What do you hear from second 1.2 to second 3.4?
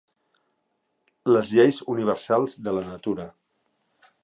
Les lleis universals de la natura.